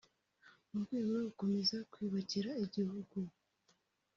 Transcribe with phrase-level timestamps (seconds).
[0.71, 3.17] mu rwego rwo gukomeza kwiyubakira igihugu”